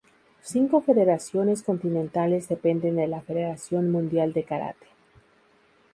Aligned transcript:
Cinco 0.41 0.81
federaciones 0.81 1.61
continentales 1.61 2.47
dependen 2.47 2.95
de 2.95 3.05
la 3.05 3.21
Federación 3.21 3.91
Mundial 3.91 4.33
de 4.33 4.43
Karate. 4.43 4.87